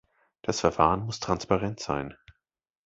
[0.41, 2.17] Das Verfahren muss transparent sein.